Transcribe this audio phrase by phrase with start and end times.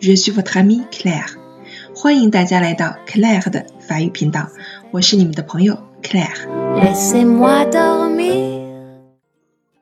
[0.00, 1.36] FM，je suis votre amie Claire。
[1.94, 4.48] 欢迎大家来到 Claire 的法语频道，
[4.90, 6.46] 我是你们的朋友 Claire。
[6.76, 8.64] Laissez-moi dormir.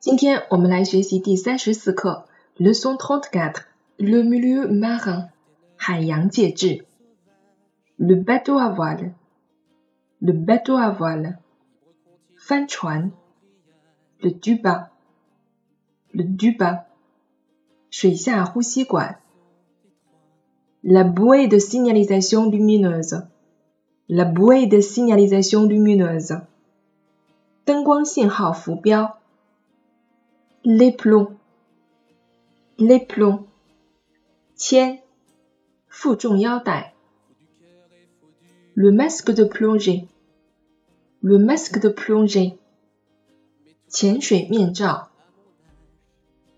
[0.00, 2.26] 今天我们来学习第三十四课
[2.56, 5.28] ，Leçon trente-quatre，le milieu marin，
[5.76, 6.84] 海洋介质。
[7.96, 11.36] Le bateau à voile，le bateau à voile，
[12.36, 13.10] 帆船。
[14.20, 16.84] Le tuba，le tuba，
[17.90, 19.20] 水下呼吸管。
[20.83, 26.41] La bouée de signalisation lumineuse，la bouée de signalisation lumineuse，
[27.65, 29.17] 灯光信号浮标。
[30.65, 31.35] Les plombs,
[32.77, 33.45] les plombs，
[34.55, 34.99] 铅，
[35.87, 36.93] 负重腰带。
[38.75, 40.07] Le masque de plongée,
[41.21, 42.57] le masque de plongée，
[43.87, 45.09] 潜水面罩。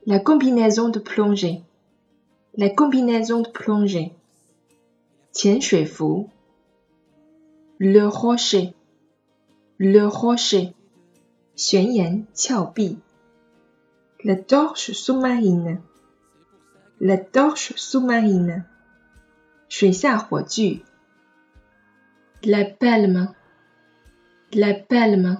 [0.06, 1.64] La combinaison de plongée,
[2.57, 4.13] la combinaison de plongée.
[5.33, 6.27] Tien shui fu.
[7.79, 8.75] Le rocher.
[9.79, 10.75] Le rocher.
[11.57, 12.99] Xuan yan qiao bi.
[14.25, 15.81] La torche sous-marine.
[17.01, 18.65] La torche sous-marine.
[19.69, 20.83] Shui xia huo ju.
[22.43, 23.29] La palme.
[24.53, 25.39] La palme.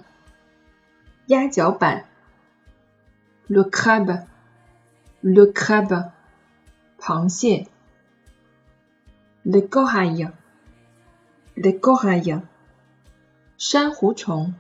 [1.29, 2.03] Ya jiao ban.
[3.49, 4.17] Le crabe.
[5.23, 6.13] Le crabe.
[7.00, 7.68] 螃蟹。
[9.46, 10.32] Le corail,
[11.56, 12.42] le corail，
[13.58, 14.54] 珊瑚虫。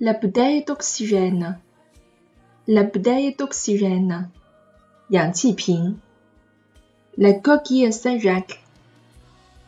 [0.00, 4.30] La bouteille d'oxygène。La bouteille d'oxygène，
[5.10, 5.98] 氧气瓶。
[7.16, 8.60] La coquille Saint-Jacques,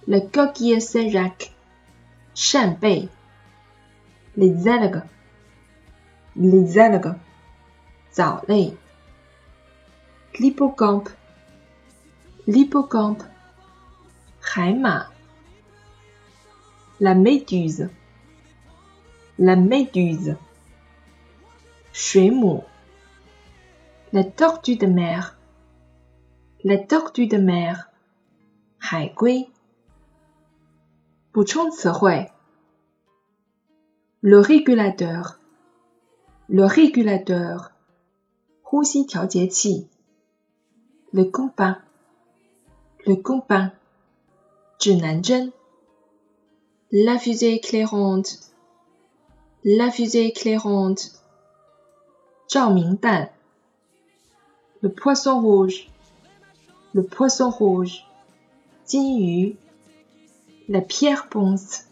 [0.09, 1.53] la coquille Saint-Jacques，
[2.35, 3.09] 扇贝。
[4.37, 5.05] Les algues,
[6.35, 7.15] les algues，
[8.11, 8.75] 藻类。
[10.41, 11.09] L'hippocampe,
[12.52, 13.24] l'hippocampe,
[14.56, 15.10] Haima,
[17.00, 17.90] la méduse,
[19.40, 20.36] la méduse,
[21.94, 22.60] Shuimu,
[24.12, 25.38] la tortue de mer,
[26.66, 27.90] la tortue de mer,
[28.92, 29.48] Haigui.
[34.22, 35.40] Le régulateur,
[36.50, 37.72] le régulateur,
[41.14, 41.78] le compas
[43.08, 43.72] le compas,
[44.80, 45.52] Junanjen,
[46.92, 48.52] la fusée éclairante,
[49.64, 51.12] la fusée éclairante,
[52.52, 52.76] Zhao
[54.82, 55.88] le poisson rouge,
[56.94, 58.06] le poisson rouge,
[58.94, 59.56] Yu,
[60.68, 61.86] la pierre ponce,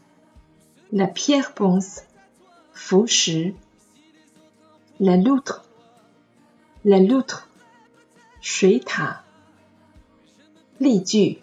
[0.92, 2.04] la pierre ponce,
[2.74, 3.06] Fou
[5.00, 5.64] la loutre,
[6.86, 7.48] la loutre,
[8.42, 8.82] Shui
[10.79, 11.39] 例句：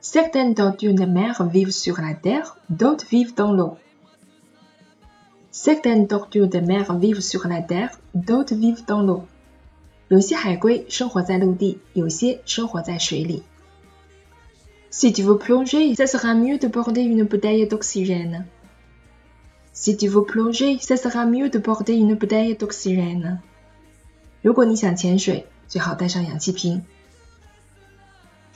[0.00, 3.76] Certaines tortues de mer vivent sur la terre, d'autres vivent dans l'eau.
[5.50, 9.26] Certaines tortues de mer vivent sur la terre, d'autres vivent dans l'eau.
[10.08, 13.42] 有些海龟生活在陆地，有些生活在水里。
[14.90, 18.46] Si tu veux plonger, ça sera mieux de porter une bouteille d'oxygène.
[19.72, 23.38] Si tu veux plonger, ça sera mieux de porter une bouteille d'oxygène.
[24.42, 26.82] 如果你想潜水，最好带上氧气瓶。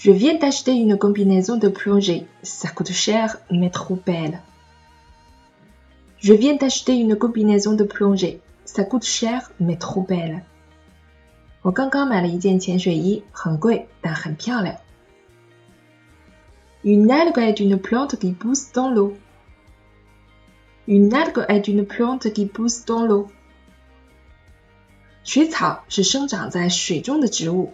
[0.01, 2.27] Je viens d'acheter une combinaison de plongée.
[2.43, 4.41] Ça coûte cher, mais trop belle.
[6.19, 8.41] Je viens d'acheter une combinaison de plongée.
[8.65, 10.43] Ça coûte cher, mais trop belle.
[11.63, 14.77] 我刚刚买了一件潜水衣，很贵，但很漂亮。
[16.85, 19.17] Une algue est une plante qui pousse dans l'eau.
[20.87, 23.29] Une algue est une plante qui pousse dans l'eau.
[25.25, 27.73] 水草是生长在水中的植物。